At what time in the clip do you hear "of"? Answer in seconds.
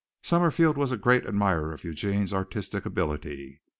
1.71-1.83